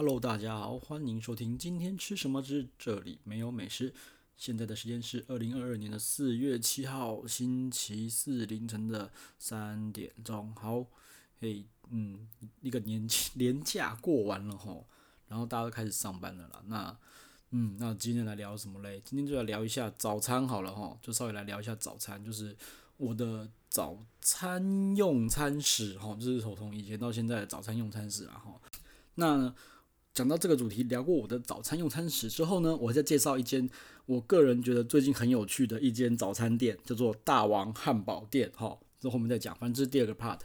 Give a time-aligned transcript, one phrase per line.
[0.00, 3.92] Hello，大家好，欢迎收听今天吃什么之这里没有美食。
[4.36, 10.54] 现在的时间是二零二二年的四月七号星期四凌晨的三点钟。
[10.54, 10.86] 好，
[11.40, 12.28] 嘿，嗯，
[12.60, 14.86] 一个年年假过完了吼，
[15.26, 16.62] 然后大家都开始上班了啦。
[16.66, 16.96] 那，
[17.50, 19.02] 嗯，那今天来聊什么嘞？
[19.04, 22.56] 今天就来聊一下早餐好了吼，就稍微来聊一下早餐，就是
[22.98, 23.50] 我的。
[23.68, 28.58] 早餐用餐史，哈，就是从以前到现在的早餐用餐史啊，哈。
[29.16, 29.52] 那
[30.18, 33.70] 讲到这个主题，聊过我的早餐用餐史之后呢，我再介绍一间
[34.04, 38.76] 我个人觉得最近很有趣的一间早餐店，叫做大王汉堡店，哈。
[38.98, 40.40] 这后面再讲，反正这是第二个 part。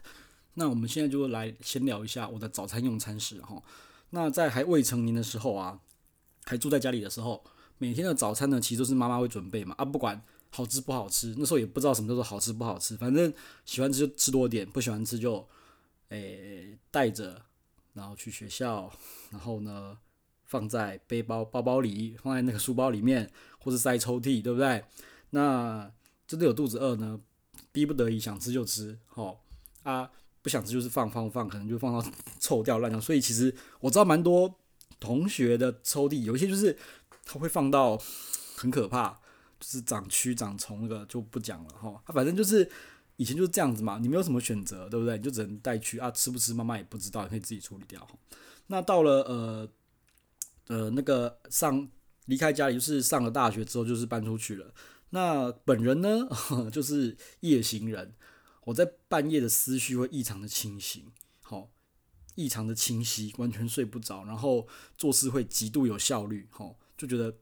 [0.54, 3.64] 那我们现在就来先聊一下我的早餐用餐史，哈。
[4.12, 5.80] 那在还未成年的时候啊，
[6.44, 7.44] 还住在家里的时候，
[7.80, 10.22] 每天的早餐呢，其实都是妈妈会准备嘛，啊，不管。
[10.56, 13.34] 好吃不好吃，那时候也不知道什么叫做好吃不好吃，反正
[13.66, 15.44] 喜欢吃就吃多点，不喜欢吃就
[16.10, 17.42] 诶带着，
[17.94, 18.92] 然后去学校，
[19.32, 19.98] 然后呢
[20.46, 24.84] 放在背包包包里，放在那个书包里面，或是塞抽屉，对不对？
[25.32, 25.92] 那
[26.28, 27.20] 真的有肚子饿呢，
[27.72, 29.38] 逼不得已想吃就吃，齁
[29.84, 33.00] 啊不想吃就是放放放，可能就放到臭掉烂掉。
[33.00, 34.60] 所以其实我知道蛮多
[35.00, 36.78] 同学的抽屉，有一些就是
[37.26, 37.98] 他会放到
[38.56, 39.20] 很可怕。
[39.60, 42.70] 就是长蛆长虫那个就不讲了哈，他反正就是
[43.18, 45.18] 以前就是这样子嘛，你没有什么选择，对不对？
[45.18, 48.08] 你就只能带去啊，吃不吃妈妈也不知道，你可以自己处理掉。
[48.68, 49.70] 那到了呃
[50.68, 51.88] 呃那个上
[52.26, 54.74] 离开家里，就是上了大学之后，就是搬出去了。
[55.12, 56.28] 那本人呢，
[56.74, 58.16] 就是夜行人，
[58.66, 61.06] 我在半夜的思绪会异常的清醒，
[61.42, 61.70] 好，
[62.36, 67.36] 异常的清晰，完全睡不着，然后做事会极度有效率，好，就觉得。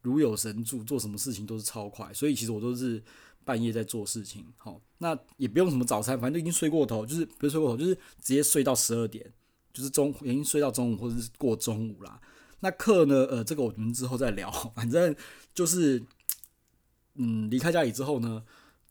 [0.00, 3.02] 如有神助，做什么事情都是超快，所以其实我都是
[3.48, 4.44] 半夜在做事情。
[4.58, 9.24] 好，那也不用什么早餐，反正都已经睡过头，就是不是睡过头，就是直接睡到十二点，
[9.72, 12.20] 就是中已经睡到中午或者是过中午啦。
[12.60, 13.24] 那课呢？
[13.30, 14.50] 呃，这个我们之后再聊。
[14.76, 15.16] 反正
[15.54, 16.04] 就是，
[17.14, 18.44] 嗯，离开家里之后呢，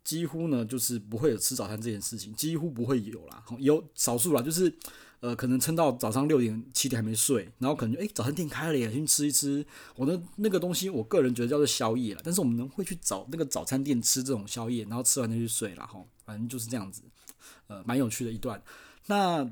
[0.03, 4.73] 几乎呢就是不会有吃早餐这件事情，几乎不会有啦，有少数啦，就是。
[5.19, 9.65] 呃，可能撑到早上六点七点还没睡，然后可能就诶、早餐店开了，也先吃一吃。
[9.95, 12.21] 我的那个东西，我个人觉得叫做宵夜了。
[12.23, 15.99] 但是我们能会去找那个早餐店吃这种宵夜，然后吃完就去睡了哈。
[16.23, 17.01] 反正就是这样子，
[17.65, 18.61] 呃，蛮有趣的一段。
[19.07, 19.51] 那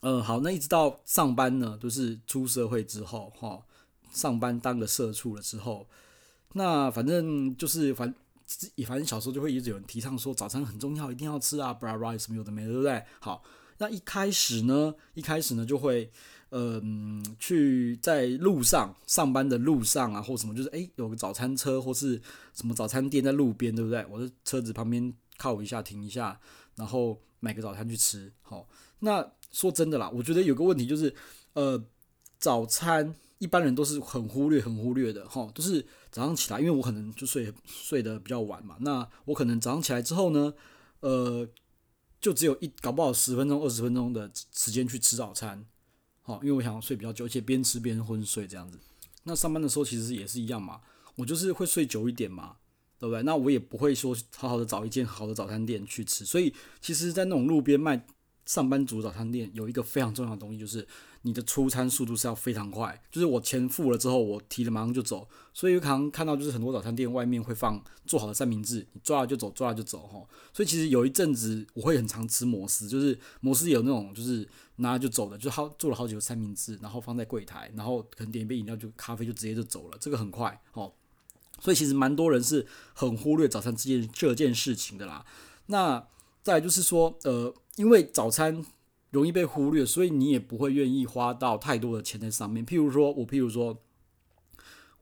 [0.00, 3.62] 呃，好，那一直到上班呢，都、就是出社会之后哈，
[4.10, 5.86] 上班当个社畜了之后，
[6.54, 8.12] 那反正就是反
[8.74, 13.04] 也反正小时候就会一直有人提倡说早餐很重要，一定要吃啊，bra bra 什么有的没的，对不对？
[13.20, 13.40] 好。
[13.80, 16.10] 那一开始呢，一开始呢就会，
[16.50, 22.20] 嗯、去在路上上班的路上啊，或什么，就是诶，有个早餐车或是
[22.52, 24.04] 什么早餐店在路边，对不对？
[24.10, 26.38] 我的车子旁边靠一下，停一下，
[26.76, 28.30] 然后买个早餐去吃。
[28.42, 28.68] 好，
[28.98, 31.14] 那说真的啦，我觉得有个问题就是，
[31.54, 31.82] 呃，
[32.38, 40.52] 早餐一般人都是很忽略、很忽略的，哈，都是早上起来，因为我可能就睡睡得比较晚嘛，那我可能早上起来之后呢，
[41.00, 41.48] 呃。
[42.20, 45.64] 就只有一搞不好十分钟、二十分钟的时间去吃早餐，
[46.22, 48.78] 好，因为我想睡比较久，而且边吃边昏睡这样子。
[49.24, 50.80] 那上班的时候其实也是一样嘛，
[51.16, 52.56] 我就是会睡久一点嘛，
[52.98, 53.22] 对不对？
[53.22, 56.24] 那我也不会说好好的找一间好的早餐店去吃。
[56.24, 58.06] 所以其实，在那种路边卖
[58.50, 60.84] 上班族早餐店，有一个非常重要的东西就是。
[61.22, 65.28] 你的出餐速度是要非常快，就是我钱付了之后，我提了马上就走。
[65.52, 70.26] 所以有可能看到就是很多早餐店外面会放做好的三明治，你抓了就走，抓了就走哈。
[70.50, 80.90] 所以其实有一阵子我会很常吃摩斯，就是摩斯有那种就是拿了就走的，就好做了好几个三明治，然后放在柜台，然后可能点一杯饮料就咖啡就直接就走了，这个很快哦。
[81.60, 85.26] 所以其实蛮多人是很忽略早餐这件这件事情的啦。
[85.66, 86.02] 那
[86.42, 88.64] 再就是说，呃，因为早餐。
[89.12, 92.64] 容易被忽略，所以你也不会愿意花到太多的钱在上面。
[92.64, 93.76] 譬如说，我譬如说，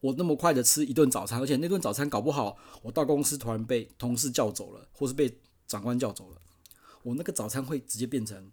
[0.00, 6.40] 我那么快的吃一顿早餐，而且那顿早餐搞不好，我到公司突然被同事叫走了，或是被长官叫走了，
[7.02, 8.50] 我那个早餐会直接变成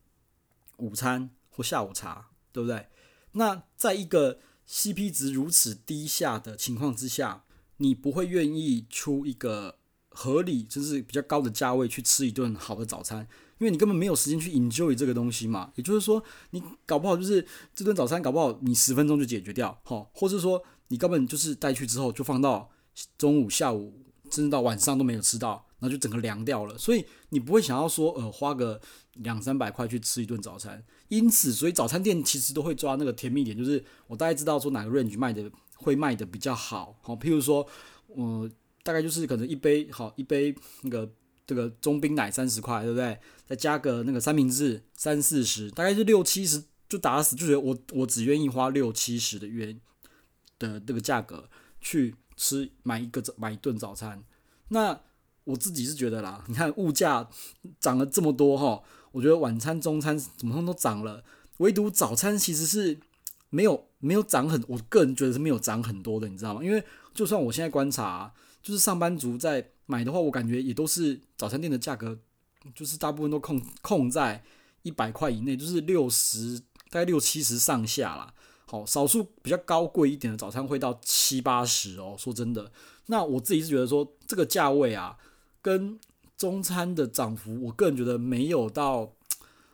[0.80, 2.88] 午餐或下午茶，对不对？
[3.32, 7.46] 那在一个 CP 值如此低下的情况之下，
[7.78, 9.78] 你不会愿意出一个
[10.16, 13.28] 合理，就是比较高的价位去吃一顿好的早餐。
[13.58, 22.70] 因为你根本没有时间去 enjoy 这个东西嘛，也就是说，你搞不好就是这顿早餐搞不好你十分钟就解决掉，好，或者说你根本就是带去之后就放到
[23.18, 23.94] 中午、下午，
[24.30, 26.78] 甚至到晚上都没有吃到，然后就整个凉掉了。
[26.78, 28.82] 所以你不会想要说，呃，花个
[29.14, 30.84] 两三百块去吃一顿早餐。
[31.08, 37.66] 因此，所以早餐店其实都会抓那个甜蜜点，就是我大概知道说哪个 range 卖的会卖的比较好，好，譬如说，
[38.08, 38.50] 呃，
[38.86, 41.12] 大概就是可能一杯好一杯那个。
[41.48, 43.20] 这个中冰奶三十块，对不对？
[43.46, 49.80] 再加个那个三明治三四十，大概是六七十就打死就觉得我我只愿意花六七十的元
[50.58, 51.48] 的这个价格
[51.80, 54.24] 去吃买一个买一顿早餐。
[54.70, 55.00] 那
[55.44, 57.30] 我自己是觉得啦， 你看物价
[57.80, 61.24] 涨了这么多哈，我觉得晚餐、中餐怎么都涨了，
[61.58, 62.98] 唯独早餐其实是
[63.52, 66.64] 没有没有涨很，我个人觉得是没有涨很多的，你知道吗？
[66.64, 66.84] 因为
[67.14, 68.34] 就算我现在观察，
[68.66, 72.18] 就是上班族在买的话，我感觉也都是早餐店的价格，
[72.74, 74.44] 就是大部分都控控在
[74.82, 76.60] 一百块以内，就是六十
[76.90, 78.34] 大概六七十上下啦。
[78.66, 82.16] 好，少数比较高贵一点的早餐会到七八十哦。
[82.18, 82.72] 说真的，
[83.06, 85.16] 那我自己是觉得说这个价位啊。
[85.62, 86.00] 跟
[86.36, 89.14] 中餐的涨幅，我个人觉得没有到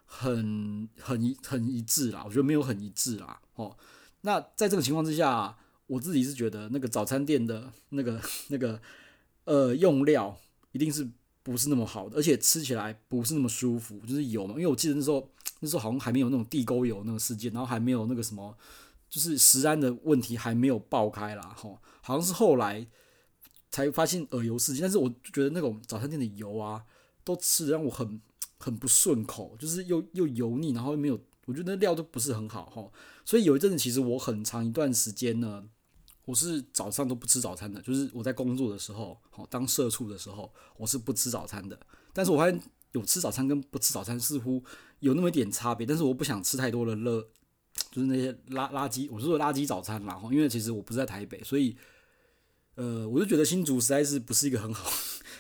[0.06, 3.40] 很很很一致啦，我觉得没有很一致啦。
[3.56, 3.78] 哦，
[4.22, 5.58] 那在这个情况之下，
[5.92, 8.82] 我自己是觉得那个早餐店的那个那个
[9.44, 10.38] 呃用料
[10.72, 11.06] 一定是
[11.44, 14.54] 不是那么好的，而且吃起来不是那么舒服，就是油嘛。
[14.54, 15.30] 因为我记得那时候
[15.60, 18.58] 那时候好像还没有那种地沟油那个事件，然后还没有那个什么，
[19.10, 21.54] 就是食安的问题还没有爆开啦。
[21.58, 22.88] 吼，好像是后来。
[23.74, 26.84] 才发现耳油事件，但是我觉得那种早餐店的油啊，
[27.24, 28.20] 都吃的让我很
[28.58, 32.92] 很不顺口，就是又又油腻，然后又没有，我觉得那料都不是很好哈。
[33.24, 35.64] 所以有一阵子，其实我很长一段时间呢，
[36.26, 41.80] 我是早上都不吃早餐的，就是我在工作的时候，好当社畜的时候，我是不吃早餐的。
[42.14, 44.64] 但是我发现有吃早餐跟不吃早餐似乎
[45.00, 47.22] 有那么一点差别，但是我不想吃太多的热，
[47.92, 51.76] 就是那些垃垃圾，我是说垃圾早餐啦，因为其实我不是在台北，所以。
[52.76, 54.90] 呃，我就觉得新竹实在是不是一个很好，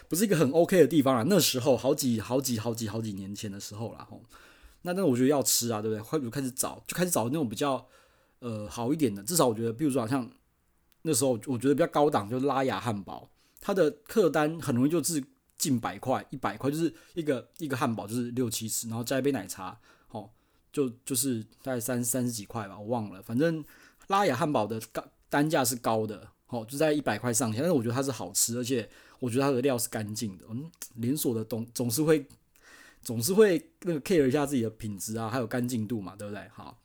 [0.09, 1.23] 不是一个很 OK 的地方啊。
[1.27, 4.21] 那时候好几好几好几好几年前的时候啦，吼，
[4.81, 6.01] 那那我觉得要吃啊，对不对？
[6.01, 7.87] 会不会开始找，就开始找那种比较
[8.39, 9.23] 呃好一点的。
[9.23, 10.29] 至少我觉得，比如说好像
[11.03, 15.23] 那时候我觉得比较高档，就是拉雅汉堡，它的客单很容易就是
[15.57, 20.29] 近百块、一百块，就是一个一个汉堡就是六七十，然后加一杯奶茶，哦，
[20.71, 23.21] 就就是大概三三十几块吧，我忘了。
[23.21, 23.63] 反正
[24.07, 26.27] 拉雅汉堡的单单价是高的。
[26.51, 28.89] 哦，就在一百块上下，但是我觉得它是好吃，而且
[29.19, 30.43] 我觉得它的料是干净的。
[30.49, 32.27] 嗯，连锁的东总是会
[33.01, 36.45] 总是会那个 care 一下自己的品质啊，还有干净度嘛，对不对？
[36.53, 36.77] 好，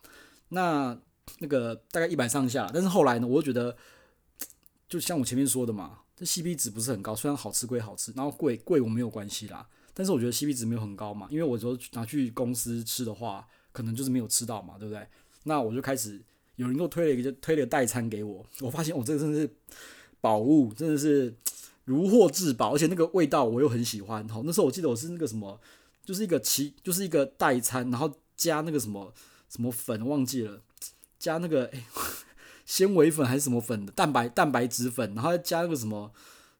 [0.51, 0.97] 那
[1.41, 3.77] 那个大概一百上下，但是后来呢，我就觉得
[4.89, 15.07] 就像我前面说的嘛，这 CP 值不是很高，虽然好吃归好吃，然后贵贵我没有关系啦，但是我觉得 CP 值没有很高嘛，因为我说拿去公司吃的话，可能就是没有吃到嘛，对不对？
[15.45, 16.23] 那我就开始。
[16.57, 18.43] 有人给我推了一个，就推了个代餐给我。
[18.61, 19.51] 我发现我这个真的是
[20.23, 21.37] 宝物，真的是
[21.85, 24.27] 如获至宝，而且那个味道我又很喜欢。
[24.27, 25.61] 好，那时候我记得我是那个什么，
[26.03, 29.13] 就是一个奇，就是一个代餐，然后加那个什么
[29.51, 30.63] 什么粉忘记了，
[31.19, 31.85] 加那个哎
[32.67, 36.13] 纤维粉还是什么粉的蛋白蛋白质粉，然后再加那个什么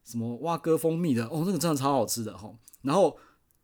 [0.03, 2.51] 什么蛙哥蜂蜜的，哦，那个真的超好吃的哈。
[2.81, 3.17] 然后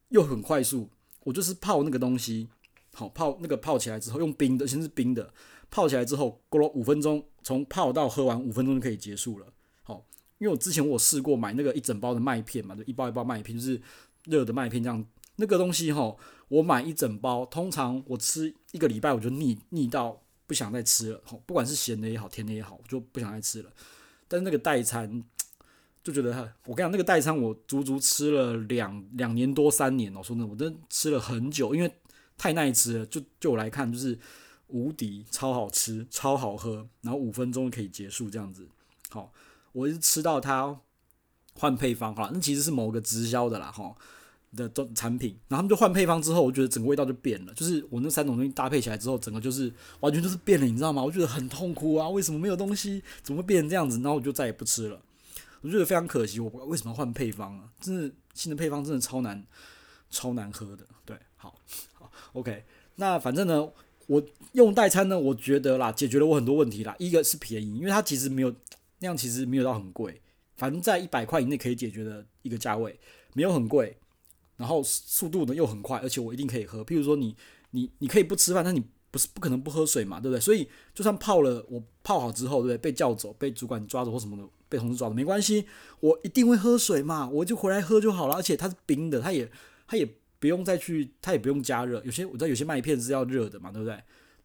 [0.10, 0.90] 又很快速，
[1.24, 2.50] 我就是泡那个东西，
[2.94, 5.34] 好泡那个泡起来之后用冰的，先是冰的。
[5.72, 9.48] 泡起来之后，过了五分钟，从泡到喝完五分钟就可以结束了。
[9.81, 10.06] 好，
[10.38, 13.81] 因为我之前我试过买那个一整包的麦片嘛，就一包一包麦片，就是
[14.25, 15.04] 热的麦片这样。
[15.38, 16.16] 那个东西哈，
[16.48, 21.22] 我买一整包，通常我吃一个礼拜我就腻腻到不想再吃了。
[21.45, 23.72] 不管是咸的也好，甜的也好，我就不想再吃了。
[24.28, 25.24] 但是那个代餐
[26.04, 26.31] 就觉得，
[26.66, 30.22] 我跟你讲，那个代餐我足足吃了两两年多三年哦。
[30.24, 31.92] 说真的，我真的吃了很久，因为
[32.38, 33.06] 太耐吃了。
[33.06, 34.19] 就就我来看，就是。
[34.68, 38.68] 无敌，超好吃，超好喝，然后五分钟可以结束这样子。
[39.10, 39.32] 好，
[39.72, 40.79] 我一直吃到它
[41.53, 43.96] 换配方，好了，那其实是某个直销的啦，哈
[44.55, 45.38] 的产品。
[45.48, 51.03] 然后他们就换配方之后，我觉得整个味道就变了，就是我那三种东西搭配起来之后，整个就是完全就是变了，你知道吗？
[51.03, 53.98] 我觉得很痛苦啊，为什么没有东西，怎么会变成这样子？
[53.98, 55.01] 然后我就再也不吃了，
[55.62, 56.39] 我觉得非常可惜。
[56.39, 57.69] 我为什么要换配方啊？
[57.79, 59.45] 真的新的配方真的超难，
[60.10, 60.86] 超难喝的。
[61.05, 61.55] 对，好，
[61.93, 62.63] 好，OK，
[62.95, 63.69] 那反正呢。
[64.05, 66.93] 我用代餐呢，我觉得啦，解决了我很多问题啦。
[67.00, 68.53] 一个是便宜，因为它其实没有
[69.00, 70.22] 那样，其实没有到很贵，
[70.57, 73.00] 反正在一百块以内可以解决的一个价位，
[73.31, 73.98] 没有很贵，
[74.63, 76.84] 然后速度呢又很快，而且我一定可以喝。
[76.84, 77.36] 譬如说你
[77.72, 80.39] 你你可以不吃饭，但你不是不可能不喝水嘛，对不对？
[80.39, 82.77] 所以就算泡了，我泡好之后，对不对？
[82.77, 85.65] 被叫走，被主管抓走或什么的，被同事抓走没关系，
[86.00, 88.36] 我一定会喝水嘛，我就回来喝就好了。
[88.36, 89.51] 而且它是冰的，它也
[89.86, 90.08] 它也。
[90.43, 92.03] 不用再去，它也不用加热。
[92.03, 93.98] 有些我知道有些麦片是要热的嘛，对不对？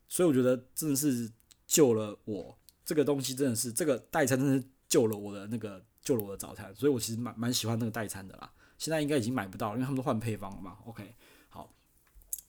[0.06, 1.28] 所以我觉得真的是
[1.66, 6.72] 救了我这个东西，真的是这个代餐真的是救了我的那个救了我的早餐。
[6.72, 8.48] 所以我其实蛮蛮喜欢那个代餐的啦。
[8.78, 10.78] 现在应该已经买不到了，因为他们都换配方了嘛。
[10.86, 11.14] OK，
[11.50, 11.70] 好，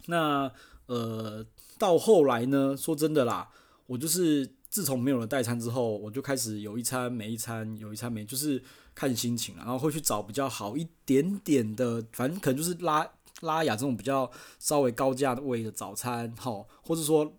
[0.05, 0.49] 那
[0.85, 1.45] 呃
[1.77, 3.49] 到后来呢，说真的啦，
[3.87, 8.63] 我就是自从没有了代餐之后，我就开始有一餐没一餐，有一餐没，就是
[8.95, 13.05] 看心情了，然后会去找比较好一点点的，反正可能就是拉。
[13.41, 17.31] 拉雅这种比较稍微高价位的早餐，好，或者说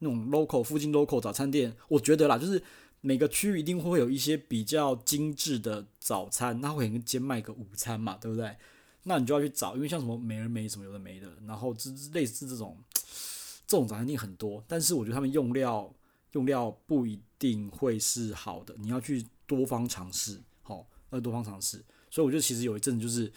[0.00, 2.60] 那种 local 附近 local 早餐店，我觉得啦，就是
[3.06, 8.56] 每个区域一定会有一些比较精致的早餐，那会兼卖个午餐嘛，对不对？
[9.02, 12.78] 那你就要去找，因为像什么美而美什么有的没的，然后这类似这种
[13.68, 15.94] 这种早餐店很多，但是我觉得他们用料
[16.32, 21.84] 用料不一定会是好的，你要去多方尝试，好，要多方尝试。
[22.10, 23.30] 所以我觉得其实有一阵就是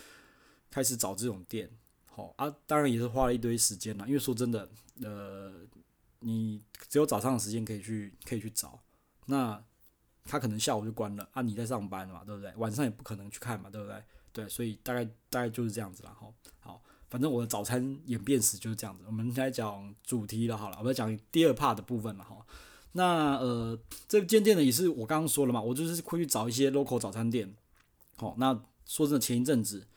[0.71, 1.69] 开始找这种店。
[2.15, 4.69] 哦啊，当然也是花了一堆时间了，因为说真的，
[5.03, 5.51] 呃，
[6.21, 8.81] 你只有早上的时间可以去可以去找，
[9.27, 9.63] 那
[10.25, 12.51] 他可能下午就关了啊，你在上班嘛，对不对？
[12.57, 14.03] 晚上也不可能去看嘛，对不对？
[14.33, 16.27] 对，所以大概大概就是这样子了哈。
[16.59, 19.03] 好，反正我的早餐演变史就是这样子。
[19.07, 22.45] 我们来讲主题了，好了，我们讲第二 part 的部分了哈。
[22.93, 27.55] 那呃，这间店呢也是我刚刚说了嘛，我就是会去找一些 local 早餐店。
[28.15, 29.87] 好，那说真的，前一阵子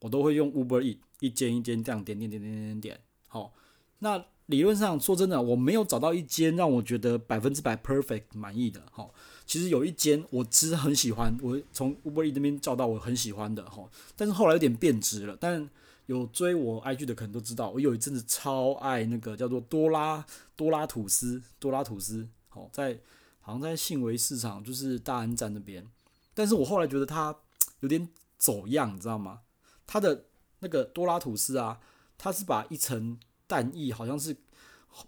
[0.00, 0.98] 我都会用 Uber Eat。
[1.20, 3.52] 一间一间这样点点点点点点，好，
[3.98, 9.08] 那理论上说真的，我没有找到一间让我觉得百分之百 perfect 满意的，哈，
[9.46, 15.36] 其实有一间我其实很喜欢，我从 Uber E 那边找到我很喜欢的，哈，但是后来有点变质了。
[15.38, 15.68] 但
[16.06, 20.24] 有追我 IG 的可能都知道，我有一阵子超爱那个叫做多拉
[20.56, 22.98] 多拉吐司，多拉吐司，好，在
[23.40, 25.86] 好像在信维市场，就是大安站那边，
[26.32, 27.36] 但是我后来觉得它
[27.80, 29.40] 有点走样，你知道吗？
[29.86, 30.24] 它的
[30.60, 31.78] 那个多拉吐司啊，
[32.16, 34.36] 它是把一层蛋液好像是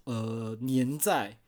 [0.05, 1.39] 呃粘在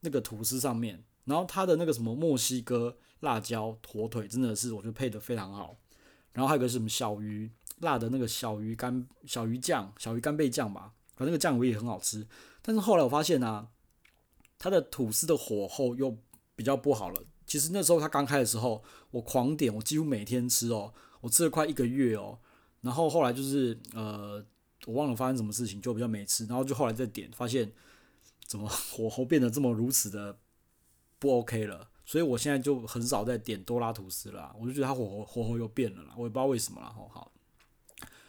[0.00, 5.76] 那个吐司上面，然后它的那个什么墨西哥辣椒火腿真的是我觉得配得非常好，
[6.32, 12.24] 然后还有个什么小鱼辣的那个小鱼干小鱼酱小鱼干贝酱吧，反正那个酱味也很好吃。
[12.62, 13.68] 但是后来我发现啊，
[14.58, 16.16] 它的吐司的火候又
[16.54, 17.22] 比较不好了。
[17.46, 22.38] 其实那时候它刚开的时候，我狂点，我几乎每天吃哦，我吃了快一个月哦。
[22.80, 24.44] 然后后来就是呃，
[24.86, 26.46] 我忘了发生什么事情，就比较没吃。
[26.46, 27.72] 然后就后来再点，发现
[28.46, 30.38] 怎么 火候变得这么如此的
[31.18, 31.88] 不 OK 了。
[32.04, 34.54] 所以我现在就很少再点多拉吐司了。
[34.58, 36.92] 我就觉得它火候火候又变了啦，我也不知道为什么了。
[36.92, 37.32] 好，好，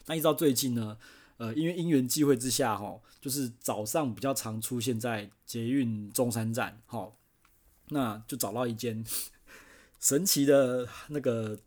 [0.06, 0.98] 那一直到最近呢，
[1.38, 7.12] 呃，因为因缘际会之下，哈，就是早上比较常出现在捷运中山站，哈，
[7.90, 9.04] 那就找到一间
[10.00, 11.60] 神奇的那个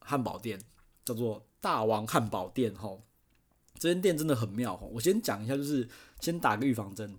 [0.00, 0.60] 汉堡店，
[1.04, 1.46] 叫做。
[1.64, 3.02] 大王汉堡店，吼，
[3.84, 4.86] 这间店真的很妙，吼。
[4.94, 5.86] 我先讲一下，就是
[6.18, 7.18] 先打个预防针。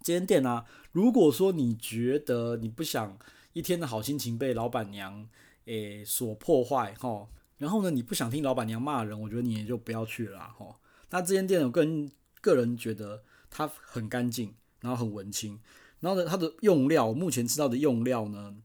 [0.00, 3.18] 这间店啊，如果说你觉得你不想
[3.52, 5.28] 一天的好心情被老板娘
[5.66, 10.76] 诶所破坏，吼，然后呢，你不想听老板娘骂人，我觉得你也就不要去了，吼。
[11.10, 12.10] 那这间店，我个人
[12.40, 15.60] 个人觉得它很干净，然后很文青，
[16.00, 18.56] 然后呢，它的用料，目前吃到的用料呢，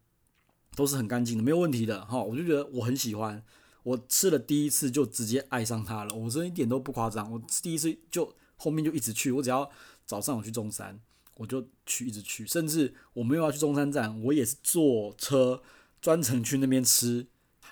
[0.73, 2.23] 都是很干净的，没有问题的，哈。
[2.23, 3.43] 我就觉得我很喜欢。
[3.83, 7.31] 我吃了第一次就直接爱上它了，我真一点都不夸张。
[7.31, 9.69] 我第一次就后面就一直去，我只要
[10.05, 10.99] 早上我去中山，
[11.35, 15.63] 我就去一直去，甚至我没有要去中山站，我也是坐车
[16.01, 17.25] 专程去那边吃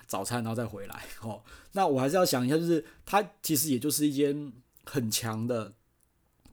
[0.06, 1.04] 早餐，然后再回来。
[1.20, 4.52] 哦，那我还是要想一下，就是它其实也就是一间
[4.84, 5.74] 很强的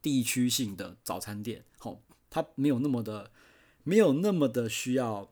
[0.02, 3.32] 地区性的早餐店，哦，它没有那么的
[3.84, 5.32] 没有那么的需要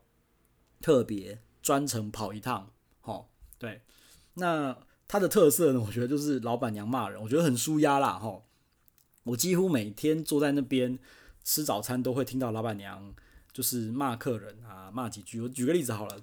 [0.80, 2.70] 特别专程跑一趟，
[3.02, 3.26] 哦，
[3.58, 3.82] 对。
[4.34, 4.76] 那
[5.06, 5.80] 它的特色呢？
[5.80, 8.42] 我觉得就是老板娘骂人，我觉得很舒压啦齁。
[9.24, 10.98] 我几乎每天坐在那边
[11.44, 13.14] 吃早餐，都会听到老板娘
[13.52, 15.40] 就是骂客人啊，骂几句。
[15.40, 16.16] 我举个例子好了，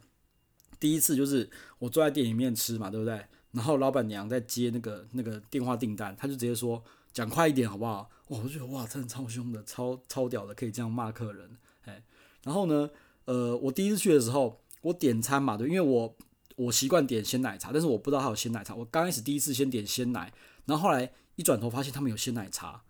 [0.79, 1.49] 第一次就是
[1.79, 3.25] 我坐在店里面吃嘛，对不对？
[3.51, 11.57] 然后老板娘在接那个那个电话订单，他就直接说：“讲快一点好不好？”哇我觉得哇，真的超凶的，超超屌的，可以这样骂客人。
[11.85, 12.03] 哎，
[12.43, 12.89] 然后呢，
[13.25, 16.15] 呃，我第一次去的时候，我点餐嘛，对，因为我。
[16.55, 18.75] 我习惯点鲜奶茶，但是我不知道他有鲜奶茶。
[18.75, 20.31] 我刚开始第一次先点鲜奶，
[20.65, 22.83] 然后后来一转头发现他们有鲜奶茶，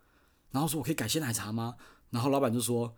[0.51, 1.75] 然后说我可以改鲜奶茶吗？
[2.09, 2.95] 然后老板就说，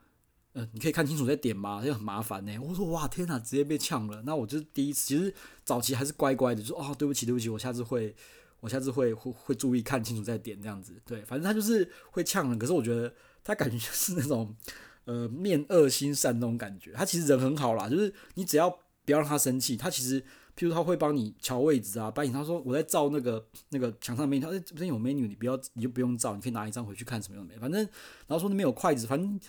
[0.53, 1.83] 呃，你可以看清楚再点吗？
[1.85, 2.57] 就很麻烦呢。
[2.59, 4.23] 我说哇，天哪，直接被呛了。
[4.25, 8.15] 那我就第一次，其实早期还是乖乖的，就说哦，对不起，对不起，我下次会，
[8.59, 10.99] 我下次会会会注意看清楚再点这样子。
[11.05, 14.55] 对，反正他就是会呛人，可是我觉得他感觉就是那种
[15.05, 16.93] 呃面恶心善那种感觉。
[16.93, 18.69] 他其实人很好啦，就是你只要
[19.05, 20.23] 不要让他生气，他其实。
[20.55, 27.57] 譬如他会帮你乔位置啊，帮你他说我在照那个那个墙上面，他说这边有 menu，你不要你就不用照，你可以拿一张回去看什么样的。
[27.59, 27.81] 反正
[28.27, 29.39] 然后说那边有筷子，反正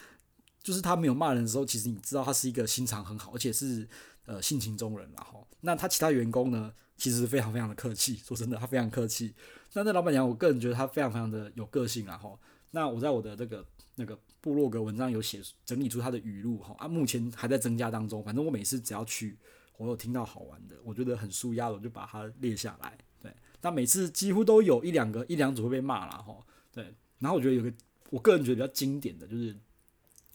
[0.62, 3.86] 就是他没有骂人的时候，其实你知道他是一个心肠很好，而且是
[4.24, 9.34] 呃性情中人然后那他其他员工呢，其实非常非常的客气， 说真的，他非常客气。
[9.74, 12.30] 那那老板娘，我个人觉得他非常非常的有个性啊哈。
[12.70, 13.62] 那我在我的这个
[13.96, 18.24] 那个部落格文章有写整理出他的语录哈啊，目前还在增加当中。
[18.24, 19.38] 反正我每次只要去。
[19.76, 22.96] 我有听到好玩的，我觉得很舒压的，我就把它列下来。
[23.20, 26.36] 对，但每次几乎都有一两个一两组会被骂了哈。
[26.72, 27.72] 对，然后我觉得有个
[28.10, 29.56] 我个人觉得比较经典的就是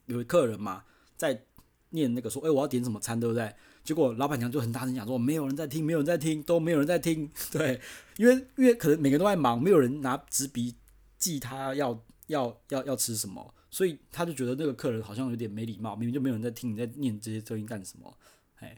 [0.08, 0.84] 有个客人嘛，
[1.16, 1.46] 在
[1.92, 3.54] 念那个说，哎，我要点什么餐，对不对？
[3.84, 7.32] 结果老板娘就很大声讲说，没有人在听，没有人在听，都没有人在听。
[7.52, 7.80] 对，
[8.18, 10.76] 因为因为可能每个人都在忙，没有人拿纸笔
[11.18, 18.16] 记他要要要要吃什么，所以他就觉得那个客人好像有点没礼貌，明明就没有人在听，你在念这些声音干什么？
[18.58, 18.78] 哎，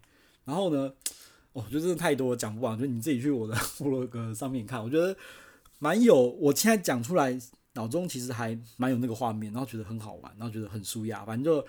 [0.51, 0.93] 然后呢，
[1.53, 5.15] 我觉得真的太多讲不完，就你自己去我的 部落格上面看，我觉得
[5.79, 7.39] 蛮有，我现在讲出来，
[7.73, 11.65] 脑中其实还蛮有那个画面，然后觉得很好玩，然后觉得很舒压，反正就。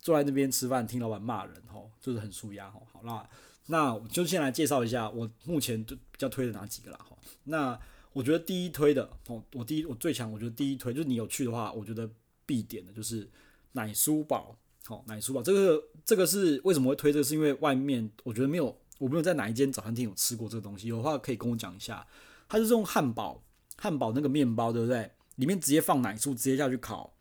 [0.00, 2.86] 坐在那边吃饭，听老板骂人，吼，就是很舒压，吼。
[2.92, 3.28] 好，啦
[3.66, 7.18] 那我就先来介绍一下我目前就比较推的哪几个啦，吼。
[7.42, 7.78] 那
[8.12, 12.08] 我觉得第一推的，哦，我第一我最强，我觉得第一推就是你有去的话，我觉得
[12.46, 13.28] 必点的就是
[13.72, 14.56] 奶酥堡，
[14.88, 17.22] 吼，奶酥堡这个这个是为什么会推这个？
[17.22, 22.06] 是因为外面我觉得没有，我没有在哪一间早餐店有吃过这个东西，有的话可以跟我讲一下。
[22.48, 23.44] 它是用汉堡，
[23.76, 25.12] 汉堡那个面包，对不对？
[25.36, 27.14] 里面直接放奶酥，直接下去烤，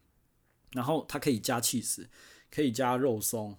[0.71, 2.05] 然后它可以加 cheese，。
[2.49, 3.57] 可以加肉松，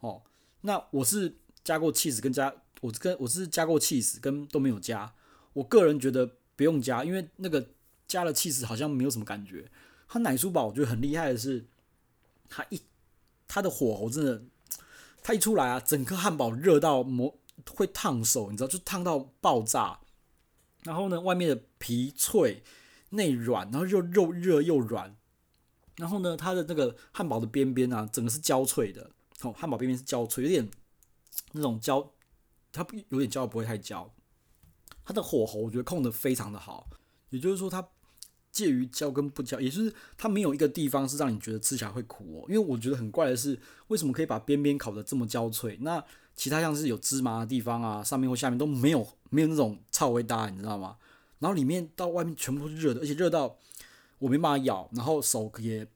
[0.00, 0.22] 哦，
[0.62, 2.50] 那我是加过 cheese 跟加，
[2.80, 5.12] 我跟我是加过 cheese 跟都没有加。
[5.52, 7.68] 我个人觉得不用加，因为那个
[8.08, 9.70] 加了 cheese 好像没有什么感觉。
[10.08, 11.66] 它奶酥堡我觉得很厉害的是，
[12.48, 12.80] 它一
[13.52, 14.40] 它的火候真的，
[15.24, 17.36] 它一出来啊，整颗汉堡热到磨
[17.74, 19.98] 会烫手，你知道，就烫到爆炸。
[20.84, 22.62] 然后呢，外面的皮脆，
[23.08, 25.16] 内软，然后又肉热又软。
[25.96, 29.10] 然后呢，它的那个汉堡的边边啊，整个是焦脆的。
[29.42, 30.70] 哦，汉堡边边是焦脆，有点
[31.50, 32.12] 那种焦，
[32.70, 34.08] 它有点焦，不会太焦。
[35.04, 36.88] 它的火候我觉得控得非常的好，
[37.30, 37.86] 也就是说它
[38.60, 42.44] 介于焦跟不焦，也就是它没有一个地方是让你觉得吃起来会苦哦。
[42.48, 45.78] 因为我觉得很怪的是，为什么可以把边边烤得这么焦脆？
[45.80, 46.04] 那
[46.36, 50.96] 其他像是有芝麻的地方啊，上面或下面都没有，没有那种臭味搭，你知道吗？
[51.38, 53.56] 然后里面到外面全部是热的，而且热到。
[54.20, 55.88] 我没办法咬，然后手也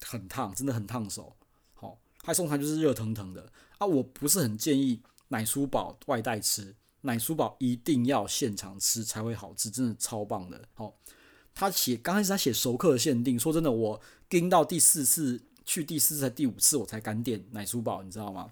[0.00, 1.34] 很烫，真的很烫手。
[1.74, 3.84] 好，还送餐就是热腾腾的啊！
[3.84, 10.68] 我不是很建议奶酥堡外带吃，奶酥堡一定要现场吃才会好吃，真的超棒的。
[10.74, 10.94] 好，
[11.54, 18.50] 他写刚开始他写熟客限定，说真的，我盯到第四次去第四次才第五次我才敢点奶酥堡，你知道吗？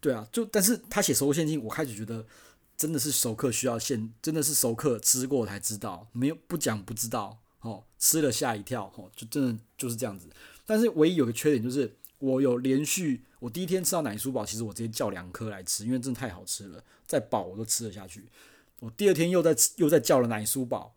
[0.00, 2.26] 对啊，就但是他写熟客限定，我开始觉得
[2.76, 7.38] 真的是熟客需要现，真的是熟客吃过才知道，没有不讲不知道。
[7.60, 10.28] 哦，吃了吓一跳，哦，就真的就是这样子。
[10.66, 18.26] 但是唯一有个缺点就是，我有连续，我第一天吃到奶酥堡，其实我直接叫两颗来吃，因为真的太好吃了，再饱我都吃得下去。
[18.80, 20.94] 我第二天又在，又在叫了奶酥堡，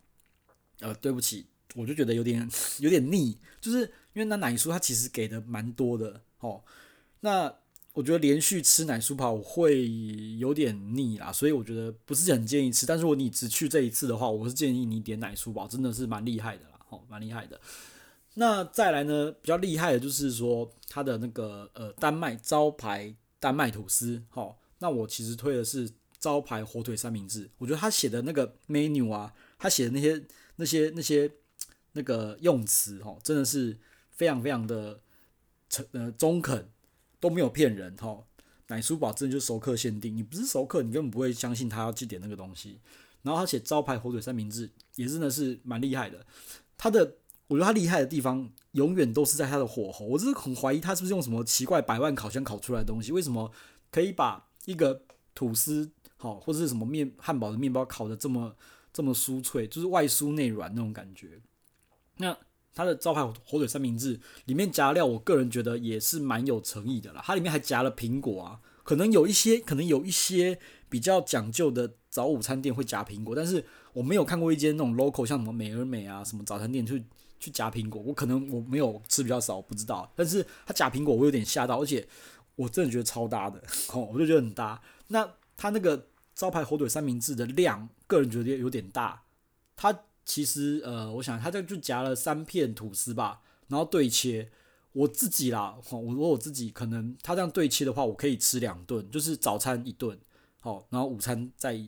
[0.80, 3.82] 呃，对不起，我就觉得有点有点腻，就是
[4.14, 6.64] 因为那奶酥它其实给的蛮多的，哦，
[7.22, 7.54] 那。
[7.94, 9.90] 我觉得连续吃奶酥堡会
[10.38, 12.86] 有点腻啦，所以我觉得不是很建议吃。
[12.86, 17.60] 但是如果你只去这一次的话，我是建议你点奶酥堡，真的是蛮厉害的啦，吼，蛮厉害的。
[18.36, 27.50] 那再来呢，比较厉害的就是说它的那个呃丹麦招牌丹麦吐司，吼，那我其实推的是招牌火腿三明治。
[27.58, 30.24] 我觉得他写的那个 menu 啊，他写的那些
[30.58, 31.32] 那些那些
[31.94, 33.76] 那个用词，吼，真的是
[34.12, 35.00] 非常非常的
[35.70, 36.70] 诚呃中肯。
[37.20, 38.16] 都没有骗人哈，
[38.68, 42.80] 奶酥堡真的就是熟客限定，你不是熟客，你根本不会相信他要去点那个东西。
[43.24, 46.24] 然后他写招牌火腿三明治，也真的是蛮厉害的。
[46.78, 47.16] 他的，
[47.48, 50.06] 我觉得他厉害的地方，永远都是在他的火候。
[50.06, 53.52] 我真是很怀疑他是不是用什么奇怪百万烤箱烤出来的东西，为什么
[53.90, 55.02] 可以把一个
[55.34, 58.56] 吐司好或者是什么面汉堡的面包烤得这么
[58.98, 61.40] 这么酥脆，就是外酥内软那种感觉。
[62.18, 62.36] 那。
[62.74, 67.24] 它的招牌火腿三明治里面夹料，我个人觉得也是蛮有诚意的啦。
[67.26, 77.04] 它里面还夹了苹果啊，可能有一些，可能有一些比较讲究的早午餐店会夹苹果，但是我没有看过一间那种 local 像什么美而美啊什么早餐店去
[77.40, 78.00] 去夹苹果。
[78.00, 80.14] 我可能我没有吃比较少，不知道。
[80.16, 82.08] 但是它夹苹果我有点吓到，而且
[82.56, 83.60] 我真的觉得超搭的，
[84.12, 84.80] 我就觉得很搭。
[85.08, 86.06] 那它那个
[86.38, 89.24] 招牌火腿三明治的量，个人觉得有点大，
[89.76, 90.04] 它。
[90.30, 94.52] 其实，呃，我想它这就夹了三片吐司吧，然后对切。
[94.92, 100.20] 我自己啦，我我我自己可能它这样对切的话，我可以吃两顿，就是早餐一顿，
[100.60, 101.80] 好，然后午餐再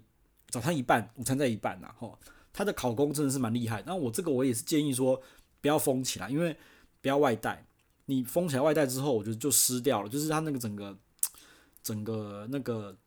[0.49, 2.17] 早餐一半，午餐再一半呐，吼。
[2.53, 3.83] 他的烤工真的是蛮厉害。
[3.85, 5.21] 那我这个我也是建议说
[5.59, 6.55] 不要封起来，因为
[7.01, 7.67] 不要外带。
[8.05, 10.97] 你封起来外带之后，我觉得就湿掉了，就是它那个整个
[11.83, 12.97] 整个那个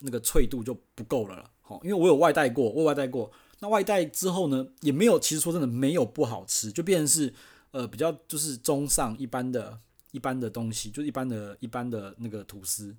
[0.00, 1.50] 那个脆度就不够了了。
[1.60, 3.30] 好，因为我有外带过，我外带过。
[3.60, 7.32] 那外带之后呢，也没有，其实说真的没有不好吃，就变成是
[7.72, 9.78] 呃比较就是中上一般的
[10.12, 12.96] 一般的东西，就一般的一般的那个吐司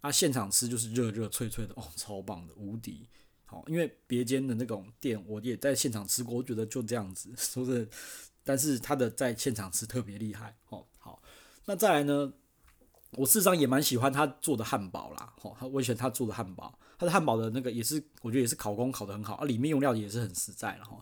[0.00, 3.08] 啊，现场吃就是热热脆脆的哦，超棒的，无敌
[3.44, 3.64] 好。
[3.66, 7.88] 因为别间的那种店我也在现场吃过，我觉得就这样子， 说是，
[8.44, 10.86] 但是他的在现场吃特别厉害哦。
[10.98, 11.20] 好，
[11.66, 12.32] 那再来呢，
[13.16, 20.92] 我事实上也蛮喜欢他做的汉堡啦，吼，我喜欢他做的汉堡，他的汉堡的那个也是，我觉得也是烤工烤得很好，啊，里面用料也是很实在了哈。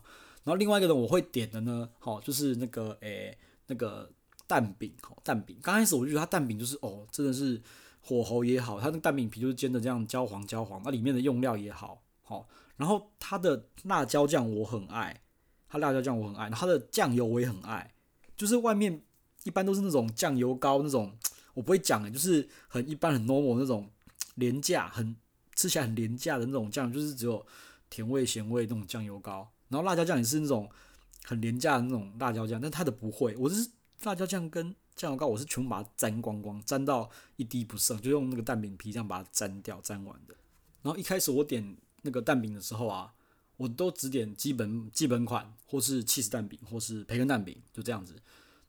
[0.43, 4.11] 然后另外一个人，我会点的呢，吼，就是那个诶、那个
[4.47, 5.57] 蛋饼，吼，蛋饼。
[5.61, 7.61] 刚开始我就觉得他蛋饼就是哦，真的是
[8.01, 12.45] 火候也好，他那个蛋饼皮就是煎的这样焦黄焦黄，那里面的用料也好，吼。
[12.75, 15.21] 然后它的辣椒酱我很爱，
[15.69, 17.93] 它辣椒酱我很爱，它的酱油我也很爱，
[18.35, 19.03] 就是外面
[19.43, 21.15] 一般都是那种酱油膏那种，
[21.53, 23.89] 我不会讲的，就是很一般很 normal 那种
[24.35, 25.15] 廉价，很
[25.55, 27.45] 吃起来很廉价的那种酱，就是只有
[27.89, 29.49] 甜味咸味那种酱油膏。
[29.69, 30.69] 然后辣椒酱也是那种
[31.23, 33.69] 很廉价的那种辣椒酱，但它的不会，我是
[34.03, 40.35] 辣椒酱跟酱油膏我是全部把它沾光光，沾到一滴不剩，就用那个蛋饼皮这样把它沾掉，沾完的。
[40.81, 41.77] 然后一开始我点。
[42.05, 43.13] 那个蛋饼的时候啊，
[43.55, 48.13] 我都只点基本基本款，或是起司蛋饼，或是培根蛋饼，就这样子。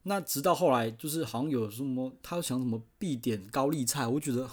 [0.04, 4.48] 那直到后来，就是好像有什么，他想什么必点高丽菜，我觉得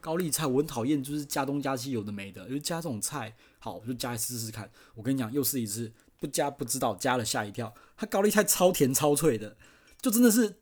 [0.00, 4.70] 高丽菜我很讨厌，就是加东加西有的没的，因为加这种菜，好，我就加一次试试看。
[4.94, 7.72] 我跟你讲，又试一次，不加不知道，加了吓一跳。
[7.96, 9.56] 它高丽菜超甜超脆的，
[10.00, 10.58] 就真的是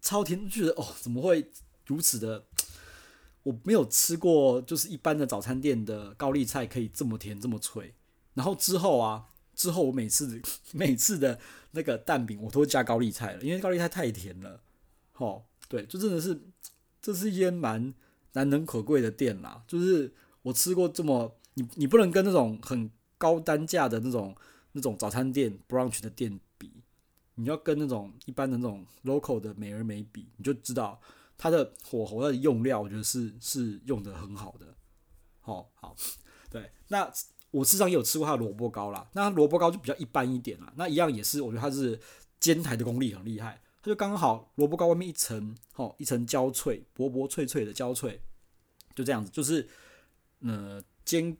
[0.00, 1.50] 超甜，就觉得哦，怎么会
[1.86, 2.44] 如此的？
[3.42, 7.94] 我没有吃过，就是一般的早餐店的高丽菜可以这么甜这么脆。
[8.34, 11.38] 然后之后啊，之后我每次 每次的
[11.76, 14.60] 那个蛋饼我都会加高丽菜了，因为高丽菜太甜了。
[15.18, 16.40] 哦，对，就真的是
[17.00, 17.94] 这是一间蛮
[18.32, 19.62] 难能可贵的店啦。
[19.68, 20.12] 就是
[20.42, 24.34] 我吃过这么，你你不能跟那种很高单价的那种
[24.72, 26.72] 那种早餐店 brunch 的店比，
[27.36, 31.00] 你要跟那种一般的那种 local 的美而美比，你就知道。
[31.38, 34.74] 它的火候、的用料，我觉得是是用的很好的。
[35.40, 35.94] 好，好，
[36.48, 36.72] 对。
[36.88, 37.12] 那
[37.56, 39.08] 我事实上也有吃过它的萝卜糕啦。
[39.14, 40.72] 那萝卜糕就比较一般一点啦。
[40.76, 41.98] 那一样也是，我觉得它是
[42.38, 43.60] 煎台的功力很厉害。
[43.82, 48.20] 它就刚好萝卜糕外面一层，哦，一层焦脆、薄薄脆脆的焦脆，
[48.94, 49.30] 就这样子。
[49.30, 49.66] 就是
[50.40, 51.36] 呃煎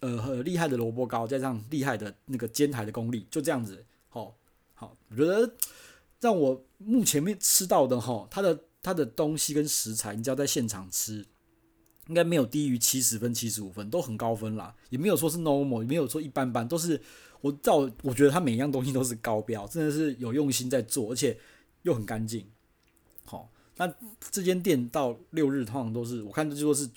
[0.00, 3.84] 呃很厉害的萝卜糕，加上厉害的那个煎台的功力，就这样子。
[4.08, 4.34] 好，
[4.74, 5.54] 好，我觉得
[6.20, 8.58] 让我目前没吃到的哈，它的。
[8.82, 11.26] 它的东西跟食材，你只要在现场吃，
[12.10, 14.74] 应该没有低于七十分、七十五分，都很高分啦。
[14.88, 17.00] 也没有说是 normal，也没有说一般般，都是
[17.40, 21.38] 我照我觉得他每一样东西都是高标，真的是有用心在做，而且
[21.82, 22.44] 又很干净。
[23.24, 23.94] 好，那
[24.32, 26.90] 这间店到六日通常都是我看这就说是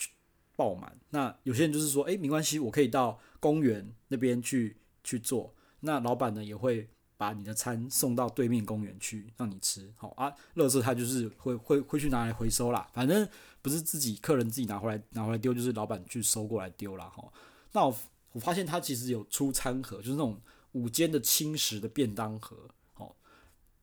[0.56, 0.97] 爆满。
[1.12, 5.54] 那有些人就是说，哎，没关系，我可以到公园那边去去做。
[5.82, 6.89] 那老板呢也会。
[7.15, 13.26] 把你的餐送到对面公园去让你吃，好啊，垃圾他就是会会会去拿来回收啦，反正
[13.63, 17.06] 不是自己客人自己拿回来拿回来丢，就是老板去收过来丢啦。
[17.06, 17.34] 哈。
[17.71, 17.97] 那我
[18.34, 20.39] 我发现他其实有出餐盒，就是那种
[20.73, 22.56] 午间的轻食的便当盒，
[22.97, 23.15] 哦，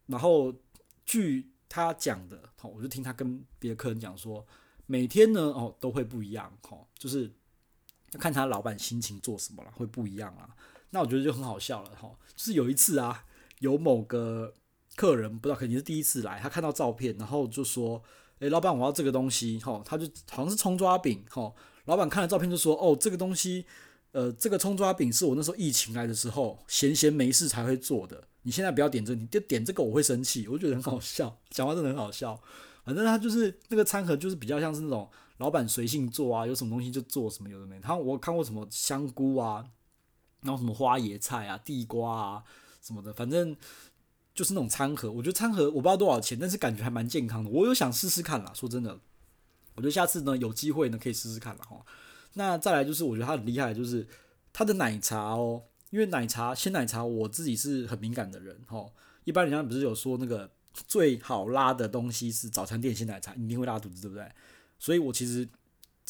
[0.06, 0.54] 然后
[1.04, 4.46] 据他讲的，哦，我就听他跟别的客人讲说，
[4.86, 7.32] 每天呢哦都会不一样，哈，就是
[8.12, 10.54] 要看他老板心情做什么了，会不一样啊。
[10.90, 13.24] 那我觉得就很好笑了，哈，就是有一次啊。
[13.60, 14.54] 有某个
[14.96, 18.02] 客人不知道肯定是第一次来，他看到照片，然后就说
[18.40, 21.24] ：“诶，老板，我要这个东西。”吼，他就好像是葱抓饼。
[21.30, 23.64] 吼，老板看了照片就说：“哦，这个东西，
[24.12, 28.24] 呃，这个葱抓饼是我那时候疫情来的时候闲闲没事才会做的。
[28.42, 32.40] 你现在不要点这，你就点这个我会生气。”我觉得很好笑，讲话真的很好笑。
[32.84, 37.78] 反正他就是那个餐盒，就是比较像是那种老板随性做啊，有什么东西就做什么，有的没。
[37.78, 39.64] 他我看过什么香菇啊，
[40.40, 42.42] 然后什么花椰菜啊、地瓜啊。
[42.82, 43.54] 什么的，反正
[44.40, 45.12] 就是那种餐盒。
[45.12, 47.50] 我觉得餐盒我不知道多少钱，但是感觉还蛮健康的。
[47.50, 48.98] 我有想试试看啦，说真的，
[49.74, 51.64] 我觉得下次呢有机会呢可以试试看啦。
[51.68, 51.84] 哈。
[52.32, 54.08] 那再来就是我觉得它很厉害，就是
[54.50, 58.86] 它的奶茶哦，因为奶茶鲜奶茶我自己是很敏感的人哈。
[59.24, 64.26] 一般人家不是有说那个最好拉的东西是早餐店鲜奶茶，一定会拉肚子，对不对？
[64.78, 65.46] 所以我其实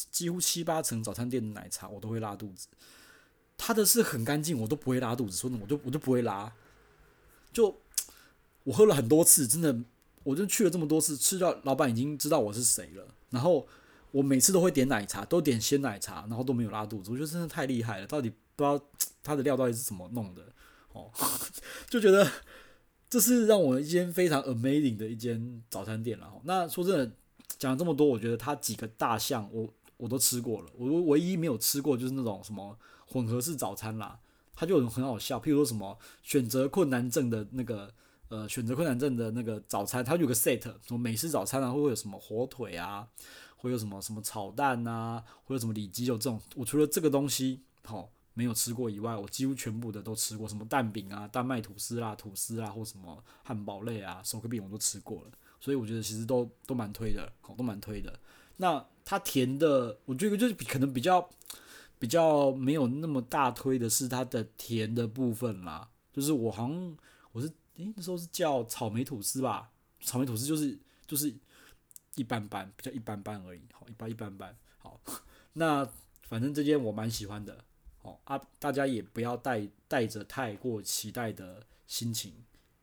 [0.09, 2.69] 几乎七八成早餐店的奶茶我都会拉肚子。
[3.57, 6.49] 它的是很干净，我都不会拉肚子，说的我就我就不会拉。
[7.53, 7.75] 就
[8.63, 9.75] 我喝了很多次，真的，
[10.23, 13.07] 我就去了这么多次，吃到老板已经知道我是谁了。
[13.29, 13.67] 然后
[14.11, 17.11] 我每次都会点奶茶，都点鲜奶茶，然后都没有拉肚子。
[17.11, 18.79] 我觉得真的太厉害了，到底不知道
[19.23, 20.43] 他的料到底是怎么弄的
[20.93, 21.09] 哦，
[21.89, 22.29] 就觉得
[23.09, 26.31] 这是让我一间非常 amazing 的一间早餐店了。
[26.43, 27.11] 那说真的，
[27.57, 34.19] 讲了这么多，我觉得它几个大项我我都吃过了，我唯一没有吃过就是那种什么混合式早餐啦。
[34.53, 37.91] 他就很好笑，譬如说什么选择困难症的那个
[38.31, 43.05] 呃选择困难症的那个早餐，它有个 set，什么美式早餐啊，会会有什么火腿啊，
[43.57, 46.39] 会有什么什么炒蛋啊，会有什么里脊肉这种。
[46.55, 55.31] 我除了这个东西好、没有吃过以外，我几乎全部的都吃过，什么蛋饼啊、丹麦吐司啦、吐司啦，或什么汉堡类啊、手工饼我都吃过了。
[55.59, 58.17] 所以我觉得其实都都蛮推的，好，都蛮推的。
[58.57, 61.29] 那它甜的，我觉得就是可能比较
[61.99, 65.89] 比较没有那么大推的是它的甜的部分啦。
[66.13, 66.97] 就是我好像
[67.31, 71.33] 我是诶、欸、那时候是叫草莓吐司吧，草莓吐司就是就是
[72.15, 74.55] 一般般，比较一般般而已，好，一般一般般。
[74.77, 74.99] 好，
[75.53, 75.87] 那
[76.23, 77.63] 反正这间我蛮喜欢的，
[77.97, 82.33] 好啊，大家也不要带带着太过期待的心情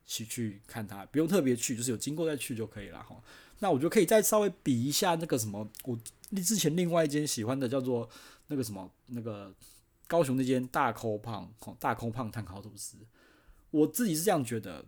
[0.05, 3.21] 去去看它，不用特别去，就是有经过再去就可以了哈。
[3.59, 5.99] 那我就可以再稍微比一下那个什么，我
[6.31, 8.09] 之前另外一间喜欢的叫做
[8.47, 9.53] 那个什么那个
[10.07, 12.97] 高雄那间大抠胖，大抠胖碳烤吐司，
[13.71, 14.85] 我自己是这样觉得，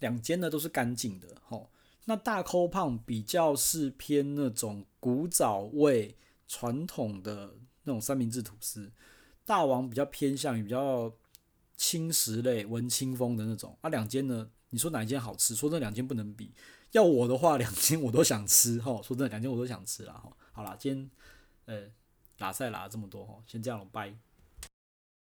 [0.00, 1.70] 两间呢都是干净的，吼。
[2.04, 8.90] 那大抠胖比较是偏那种古早味传统的那种三明治吐司，
[9.44, 11.12] 大王比较偏向于比较
[11.76, 13.76] 轻食类文青风的那种。
[13.82, 15.54] 啊，两间呢，你说哪一间好吃？
[15.54, 16.50] 说这两间不能比。
[16.92, 18.80] 要我的话，两间我都想吃。
[18.80, 20.14] 吼，说真的，两间我都想吃啦。
[20.14, 21.10] 吼，好啦，今天
[21.66, 21.90] 呃，
[22.38, 24.16] 拉赛拉了这么多，吼，先这样了，拜。